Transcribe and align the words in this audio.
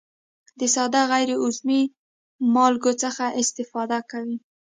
د 0.59 0.61
ساده 0.75 1.01
غیر 1.11 1.29
عضوي 1.43 1.81
مالګو 2.53 2.91
څخه 3.03 3.25
استفاده 3.41 3.99
کوي. 4.11 4.37